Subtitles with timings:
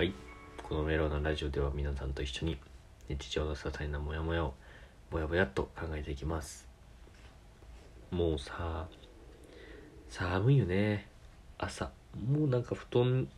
[0.00, 0.14] はい。
[0.62, 2.56] このメローなラジオでは皆さんと一緒に
[3.10, 4.54] 日常の些細なモヤモヤを
[5.10, 6.66] ぼやぼやっと考えていきます。
[8.10, 8.88] もうさ、
[10.08, 11.06] 寒いよね。
[11.58, 11.90] 朝。
[12.26, 13.28] もうなんか布団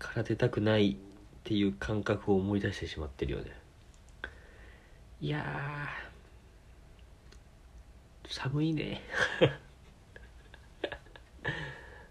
[0.00, 0.96] から出たくないっ
[1.44, 3.52] ていう感覚を思い出してしまってるよね。
[5.20, 5.46] いや、
[8.28, 9.00] 寒いね。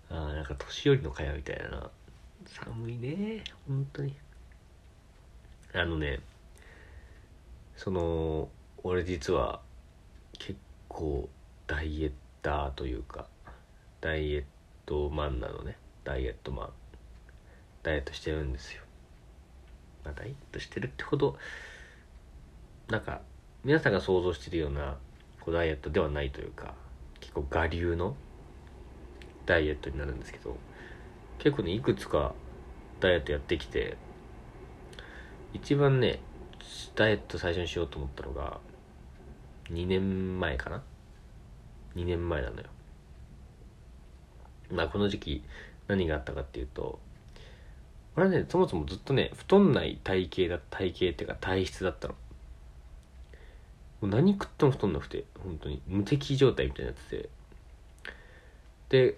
[0.10, 1.92] あなんか年寄りの会話みたいだな。
[2.54, 3.44] 寒いね。
[3.68, 4.16] 本当に。
[5.74, 6.20] あのね、
[7.76, 8.50] その、
[8.84, 9.62] 俺実は
[10.38, 11.28] 結構
[11.66, 12.12] ダイエッ
[12.44, 13.28] ターというか、
[14.02, 14.44] ダイエッ
[14.86, 15.78] トマンなのね。
[16.04, 16.70] ダイエットマン。
[17.82, 18.84] ダイエットしてるんですよ。
[20.06, 21.38] まあ、ダイエットしてるってほど、
[22.90, 23.22] なんか、
[23.64, 24.98] 皆さんが想像してるような
[25.40, 26.76] こうダイエットではないというか、
[27.20, 28.16] 結構我流の
[29.46, 30.56] ダイエットになるんですけど、
[31.40, 32.34] 結構ね、いくつか
[33.00, 33.98] ダイエットやってきて、
[35.54, 36.20] 一番ね、
[36.96, 38.60] ダイエット最初にしようと思ったのが、
[39.70, 40.82] 2年前かな
[41.96, 42.68] ?2 年前なのよ。
[44.72, 45.44] まあこの時期
[45.88, 47.00] 何があったかっていうと、
[48.16, 52.14] 俺はね、そもそもずっとね、太んない体型だ、体型っていうか体質だったの。
[54.02, 57.30] もう何食っても太んなくて、本当に無敵状態みたいになってて。
[58.90, 59.18] で、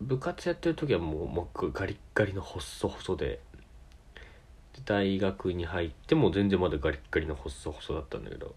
[0.00, 3.40] 部活やってる時はもう、もうガリッガリの細細で、
[4.74, 8.54] で大学に入っても全然まだガリッガリの細細だったんだけど、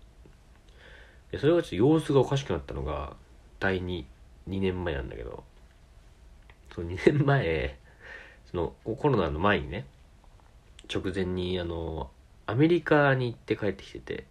[1.32, 3.16] でそれがちょっと様子がおかしくなったのが、
[3.60, 4.06] 第2、
[4.48, 5.44] 2年前なんだけど、
[6.74, 7.78] そう2年前、
[8.52, 9.86] そのコロナの前にね、
[10.94, 12.10] 直前にあの、
[12.48, 14.26] アメリカに行って帰ってきてて、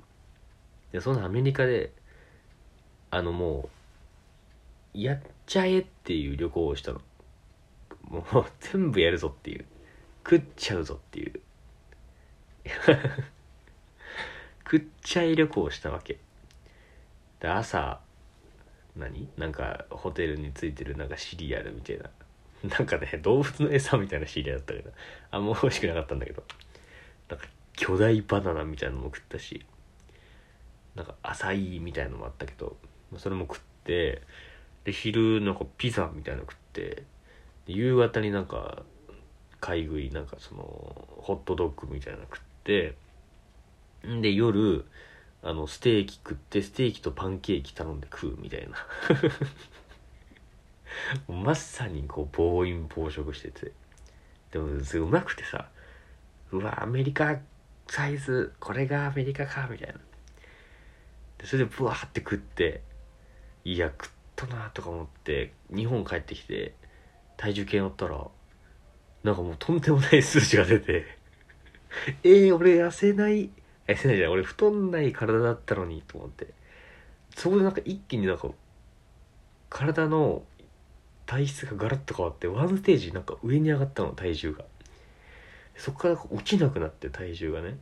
[0.93, 1.93] で、そのアメリカで、
[3.11, 3.69] あのもう、
[4.95, 7.01] やっちゃえっていう旅行をしたの。
[8.09, 9.65] もう全部やるぞっていう。
[10.25, 11.41] 食っちゃうぞっていう。
[14.65, 16.19] 食っちゃい旅行をしたわけ。
[17.41, 18.01] で、朝、
[18.97, 19.29] 何？
[19.37, 22.11] なんかホテルについてるなんかシリアルみたいな。
[22.65, 24.91] なんかね、動物の餌みたいなシリアルだったけど、
[25.31, 26.43] あんま美味しくなかったんだけど。
[27.29, 29.65] なんか巨大バナナみたいなのも食ったし、
[30.97, 32.77] なんか浅いみたいなのもあったけど、
[33.17, 34.23] それも食って、
[34.89, 37.03] で、昼なんかピザみたいなの食って、
[37.67, 38.85] 夕方になんか
[39.61, 42.95] 買い食い、なんかその、ホットドッグみたいなの食って、
[44.03, 44.87] で、夜、
[45.43, 48.79] あの、ステーキ食って、ステーキとパンケーキ頼んで食うみたいな。
[51.29, 53.73] まさにこう暴飲暴食してて
[54.53, 55.69] でもうまくてさ
[56.51, 57.37] うわアメリカ
[57.87, 59.95] サイズこれがアメリカかみたいな
[61.37, 62.81] でそれでブワーって食って
[63.65, 66.75] いや食ってたなとか思って日本帰ってきて
[67.37, 68.27] 体重計乗ったら
[69.25, 71.05] なんかもうとんでもない数字が出て
[72.23, 73.51] えー、俺痩せない
[73.87, 76.47] 痩せないじゃない俺太んない体だったのにと思って
[77.35, 78.49] そこでなんか一気になんか
[79.71, 80.43] 体の
[81.27, 84.65] 体質がガラッと変わってワンステージなんか上に上がったの体重が。
[85.77, 87.79] そこから落ちなくなって体重がね。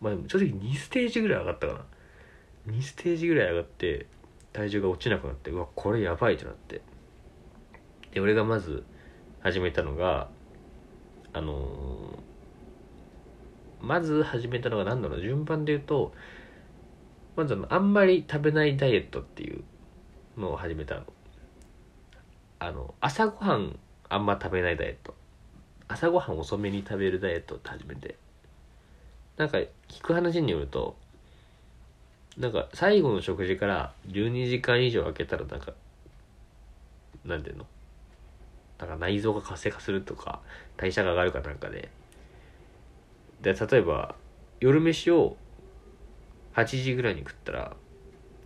[0.00, 1.72] まあでも正直2ステージぐらい上がったか
[2.66, 2.72] な。
[2.74, 4.06] 2ステージぐらい上がって
[4.52, 6.82] 体重が落ちなくなってうわこれやばいってなって。
[8.12, 8.84] で俺がまず
[9.40, 10.28] 始めたのが
[11.32, 12.30] あのー
[13.82, 16.12] まず始めたのが何だろう順番で言うと
[17.36, 19.62] まずあんまり食べないダイエットっていう
[20.36, 21.02] のを始めたの。
[22.58, 23.78] あの朝ごはん
[24.10, 25.14] あんま食べないダイエット。
[25.88, 28.16] 朝ごはん遅めに食べるダイエットって始めて。
[29.38, 30.96] なんか聞く話によると
[32.40, 35.74] なんか最後の食事から12時間以上空けたらなんか
[37.26, 37.66] なんていうの？
[38.78, 40.40] なんか内臓が活性化するとか
[40.78, 41.90] 代謝が上がるかなんかで。
[43.42, 44.14] で例えば
[44.58, 45.36] 夜飯を
[46.54, 47.76] 8時ぐらいに食ったら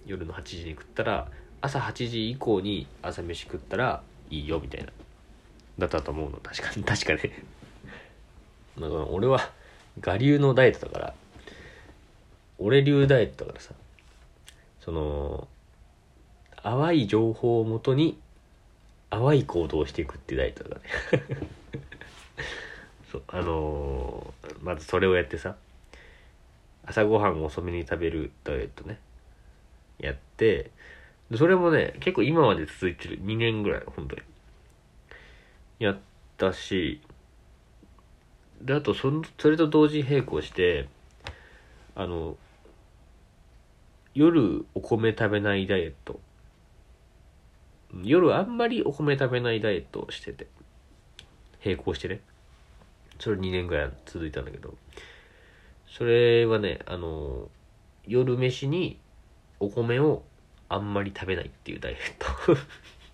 [0.06, 1.28] 夜の8時に食ったら
[1.60, 4.88] 朝8時以降に朝飯食ったらいいよみたいな。
[5.78, 6.38] だったと思うの。
[6.42, 7.44] 確かに 確かね
[8.76, 9.52] だから俺は
[10.04, 11.14] 我流のダイエットだから
[12.58, 13.72] 俺流ダイエットだからさ。
[14.84, 15.48] その
[16.62, 18.18] 淡い情報をもとに
[19.10, 20.82] 淡い行動をしていくっていうダイエットだね。
[23.10, 25.56] そうあのーまずそれをやってさ
[26.86, 28.98] 朝ごはんを遅めに食べるダイエットね。
[29.98, 30.70] やって
[31.34, 34.22] それもね結構今まで続いてる2年ぐらい本当に。
[35.78, 35.98] やっ
[36.36, 37.00] たし
[38.60, 40.88] であとそそれと同時並行して
[41.94, 42.36] あの
[44.14, 46.20] 夜お米食べないダイエット。
[48.04, 50.46] 夜あんまりお米食べないダイエットをしてて。
[51.64, 52.20] 並行してね。
[53.18, 54.74] それ2年ぐらい続いたんだけど。
[55.88, 57.48] それはねあの
[58.06, 58.98] 夜飯に
[59.58, 60.22] お米を
[60.68, 62.56] あんまり食べないっていうダイエット。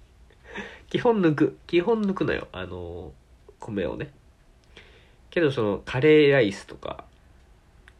[0.91, 1.58] 基本抜く。
[1.67, 2.49] 基本抜くのよ。
[2.52, 3.14] あの
[3.58, 4.12] 米をね。
[5.31, 7.05] けどそのカレーライスとか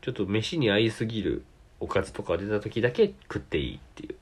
[0.03, 1.45] ちょっと飯に合いすぎる
[1.81, 4.15] おかずとか出た時だけ食っていいっていう。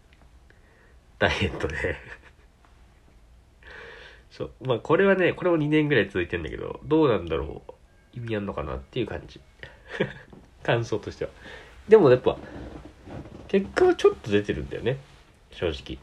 [1.19, 1.97] ダイエットで。
[4.31, 4.51] そう。
[4.63, 7.73] まあこれはねこれも2年ぐらい続いてんだけどどうなんだろう。
[8.17, 9.41] 意味あんのかなっていう感じ。
[10.63, 11.31] 感想としては。
[11.89, 12.39] でもやっぱ
[13.49, 14.99] 結果はちょっと出てるんだよね。
[15.51, 15.99] 正直。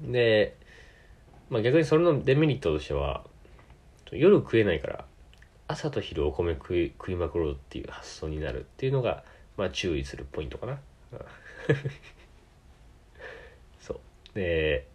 [0.00, 0.56] で
[1.50, 3.24] まあ逆にそれのデメリットとしては
[4.10, 5.04] 夜食えないから
[5.68, 9.24] 朝と昼お米食い食いまくろうっていう発想になるっていうのが
[9.56, 10.78] まあ注意するポイントかな。
[13.80, 14.00] そう。
[14.34, 14.86] で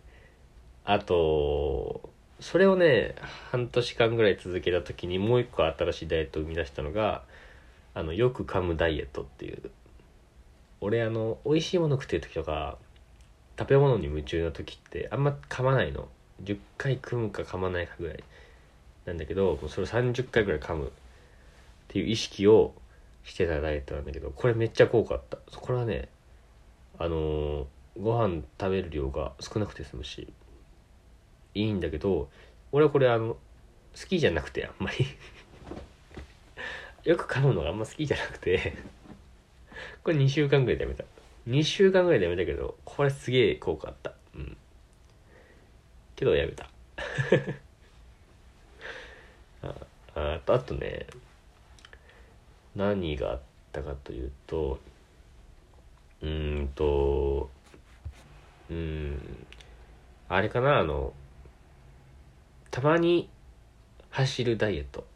[0.86, 2.10] あと
[2.40, 3.16] それをね
[3.52, 7.24] 半年間ぐらい続けた時にもう一個新しいダイエットを生み出したのが
[7.94, 9.72] あのよく噛むダイエットっていう。
[10.80, 12.78] 俺あの美味しいもの食ってる時とか
[13.58, 16.08] 食べ物に夢中な時ってあんま噛まないの。
[16.44, 18.24] 10回噛むか噛まないかぐらい
[19.06, 20.90] なんだけどそれを30回ぐらい噛むっ
[21.88, 22.74] ていう意識を
[23.28, 25.38] してたダイエットなんだけどこれめっちゃ効果あった。
[25.52, 26.08] これはね
[26.98, 27.66] あのー、
[28.02, 30.34] ご飯食べる量が少なくて済むし
[31.54, 32.30] いいんだけど
[32.72, 33.36] 俺はこれあの
[34.00, 35.06] 好きじゃなくてあんまり。
[37.04, 38.74] よく噛むのがあんま好きじゃなくて
[40.04, 41.04] これ2週間ぐらいでやめた。
[41.48, 44.14] 2週間ぐらいでやめたけどこれすげえ効果あった。
[44.36, 44.58] うん。
[46.16, 46.70] けどやめた。
[49.68, 49.76] あ
[50.16, 51.08] あとあとね
[52.78, 53.42] 何があっ
[53.72, 54.80] たかというと
[56.22, 57.50] うんと
[58.70, 59.46] うーん
[60.30, 61.12] あれかなあの
[62.70, 63.30] たまに
[64.12, 65.08] 走るダイエット。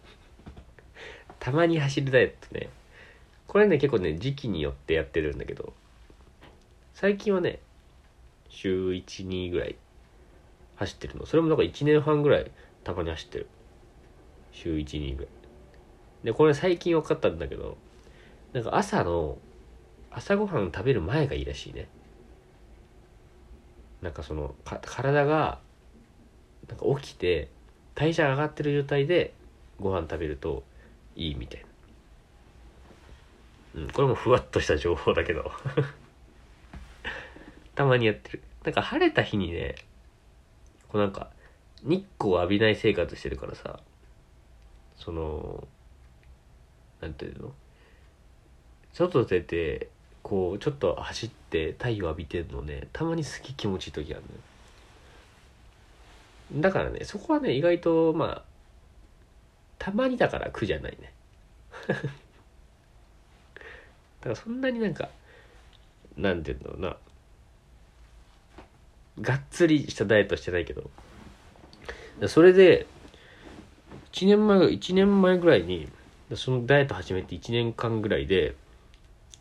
[1.38, 2.70] たまに走るダイエットね。
[3.46, 5.72] これね結構ね時期によってやってるんだけど
[6.94, 7.58] 最近はね
[8.48, 9.76] 週12ぐらい
[10.76, 11.26] 走ってるの。
[11.26, 12.50] それもなんか1年半ぐらい
[12.84, 13.46] たまに走ってる。
[14.52, 15.39] 週12ぐらい。
[16.24, 17.76] でこれ最近分かったんだけど
[18.52, 19.38] なんか朝の
[20.10, 21.88] 朝ごはん食べる前がいいらしいね。
[24.02, 25.60] なんかそのか体が
[26.68, 27.48] なんか起きて
[27.94, 29.34] 代謝上がってる状態で
[29.78, 30.64] ご飯食べると
[31.14, 31.64] いいみたい
[33.74, 33.82] な。
[33.82, 35.52] うんこれもふわっとした情報だけど。
[37.76, 38.42] たまにやってる。
[38.64, 39.76] なんか晴れた日にね
[40.88, 41.30] こうなんか
[41.82, 43.80] 日光浴びない生活してるからさ
[44.96, 45.66] その
[47.00, 47.52] なんていうの？
[48.92, 49.88] 外出て
[50.22, 52.88] こうちょっと走って太陽浴びてるのね。
[52.92, 54.22] たまに好き気持ちいい時ある
[56.52, 56.62] のよ。
[56.62, 58.42] だからねそこはね意外とまあ
[59.78, 61.12] たまにだから苦じゃないね。
[61.88, 62.02] だか
[64.30, 65.08] らそんなになんか
[66.16, 66.96] なんていうんだろうな。
[69.20, 70.90] がっつりしたダイエットしてないけど。
[72.26, 72.86] それで
[74.12, 75.88] 1年前1年前ぐらいに
[76.36, 78.54] そのダイエット始めて1年間ぐらいで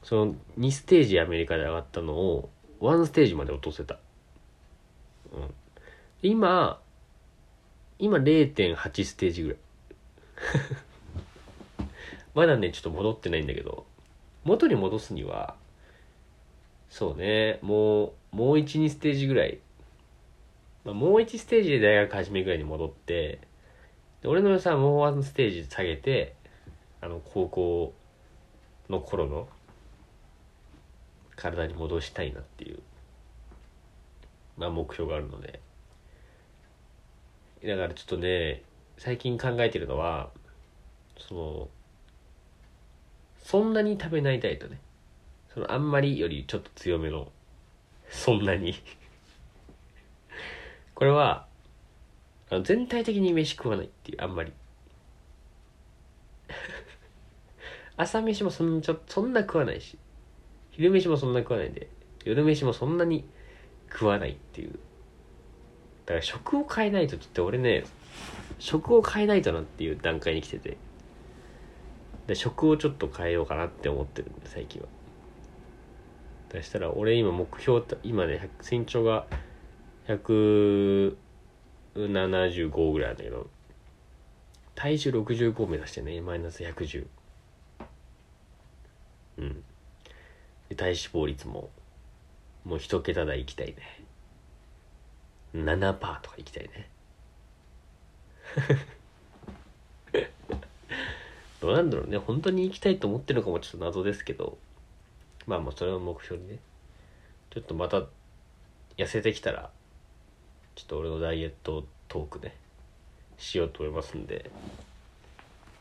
[0.03, 2.49] その2ステージアメリカで上がったのを
[2.81, 3.99] 1ステージまで落とせた、
[5.33, 5.53] うん、
[6.21, 6.79] 今
[7.99, 9.57] 今0.8ステージぐらい。
[12.33, 13.85] まだねちょっと戻ってないんだけど
[14.45, 15.55] 元に戻すには
[16.89, 19.59] そうねもうもう12ステージぐらい、
[20.85, 23.39] まあ、もう1ステージで大学始めぐらいに戻って
[24.23, 26.35] 俺の予算はもう1ステージ下げて
[27.01, 27.93] あの高校
[28.89, 29.47] の頃の
[31.35, 32.79] 体に戻したいなっていう
[34.57, 35.59] まあ目標があるので。
[37.65, 38.63] だからちょっとね
[38.97, 40.29] 最近考えてるのは
[41.17, 41.69] その
[43.43, 44.79] そんなに食べないダイエットね。
[45.53, 47.31] そのあんまりよりちょっと強めの
[48.09, 48.75] そんなに。
[50.95, 51.47] これは
[52.49, 54.53] あの全体的に飯食わないっていうあんまり。
[57.99, 59.97] 朝飯もそんちょそんな食わないし
[60.71, 61.89] 昼飯もそんな食わないんで
[62.23, 63.25] 夜飯もそんなに
[63.91, 64.79] 食わないっていう。
[66.05, 67.83] だから食を変えないとちょっと俺ね
[68.57, 70.77] 食を変えないとなっていう段階に来てて。
[72.27, 74.87] で食をちょっと変えようかなって思ってるんで最近は。
[76.51, 79.25] そしたら俺今目標今ね身長が
[80.07, 83.49] 175ぐらいなんだけど
[84.75, 87.07] 体重65目指してねマイナス110
[89.39, 89.63] うん。
[90.75, 91.69] 体脂肪率も
[92.65, 93.75] もう一桁台いきたいね。
[95.55, 96.89] 7%とかいきたいね。
[101.61, 102.17] どうなんだろうね。
[102.17, 104.57] 本当に行きたいと思ってるのかもちょっと謎ですけど。
[105.47, 106.59] まあまあそれを目標にね。
[107.49, 108.03] ちょっとまた
[108.97, 109.71] 痩せてきたら
[110.75, 112.55] ちょっと俺のダイエットトークね。
[113.37, 114.51] しようと思いますんで。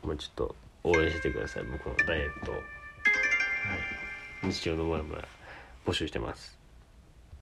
[0.03, 1.65] まあちょっと応援してください。
[1.65, 2.78] 僕のダイエットを。
[3.65, 4.51] はい。
[4.53, 5.25] 日常のモヤモヤ
[5.87, 6.58] 募集してます。